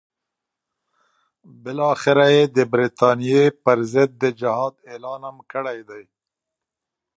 [1.63, 6.03] بالاخره یې د برټانیې پر ضد د جهاد اعلان هم کړی دی.